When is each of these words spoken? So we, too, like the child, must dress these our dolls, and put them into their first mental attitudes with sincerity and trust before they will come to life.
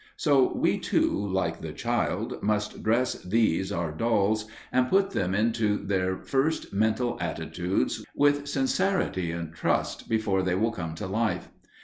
So 0.17 0.51
we, 0.57 0.79
too, 0.79 1.11
like 1.11 1.61
the 1.61 1.73
child, 1.73 2.41
must 2.41 2.81
dress 2.81 3.21
these 3.21 3.71
our 3.71 3.91
dolls, 3.91 4.47
and 4.71 4.89
put 4.89 5.11
them 5.11 5.35
into 5.35 5.77
their 5.77 6.17
first 6.17 6.73
mental 6.73 7.19
attitudes 7.21 8.03
with 8.15 8.47
sincerity 8.47 9.29
and 9.31 9.53
trust 9.53 10.09
before 10.09 10.41
they 10.41 10.55
will 10.55 10.71
come 10.71 10.95
to 10.95 11.05
life. 11.05 11.49